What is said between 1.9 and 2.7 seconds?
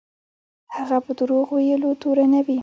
تورنوي.